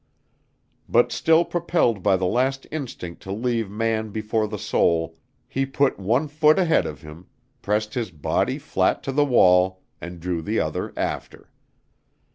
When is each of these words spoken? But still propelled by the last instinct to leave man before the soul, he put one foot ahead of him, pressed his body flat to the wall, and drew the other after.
But 0.89 1.11
still 1.11 1.45
propelled 1.45 2.01
by 2.01 2.17
the 2.17 2.25
last 2.25 2.65
instinct 2.71 3.21
to 3.21 3.31
leave 3.31 3.69
man 3.69 4.09
before 4.09 4.47
the 4.47 4.57
soul, 4.57 5.15
he 5.47 5.63
put 5.63 5.99
one 5.99 6.27
foot 6.27 6.57
ahead 6.57 6.87
of 6.87 7.03
him, 7.03 7.27
pressed 7.61 7.93
his 7.93 8.09
body 8.09 8.57
flat 8.57 9.03
to 9.03 9.11
the 9.11 9.23
wall, 9.25 9.83
and 10.01 10.19
drew 10.19 10.41
the 10.41 10.59
other 10.59 10.91
after. 10.97 11.51